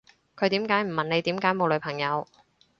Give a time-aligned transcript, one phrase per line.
[0.35, 2.27] 佢點解唔問你點解冇女朋友